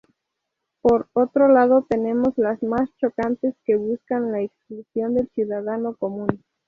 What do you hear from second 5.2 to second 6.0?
ciudadano